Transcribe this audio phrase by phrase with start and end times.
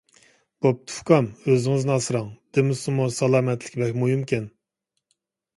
[0.65, 2.25] بوپتۇ ئۇكام، ئۆزىڭىزنى ئاسراڭ.
[2.59, 4.49] دېمىسىمۇ سالامەتلىك بەك مۇھىمكەن.